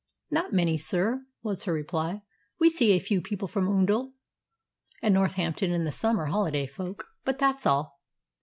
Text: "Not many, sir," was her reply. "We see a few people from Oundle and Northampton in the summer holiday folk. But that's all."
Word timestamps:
"Not 0.31 0.51
many, 0.51 0.79
sir," 0.79 1.23
was 1.43 1.65
her 1.65 1.73
reply. 1.73 2.23
"We 2.59 2.71
see 2.71 2.93
a 2.93 2.99
few 2.99 3.21
people 3.21 3.47
from 3.47 3.67
Oundle 3.67 4.13
and 4.99 5.13
Northampton 5.13 5.71
in 5.71 5.83
the 5.85 5.91
summer 5.91 6.25
holiday 6.25 6.65
folk. 6.65 7.05
But 7.23 7.37
that's 7.37 7.67
all." 7.67 7.99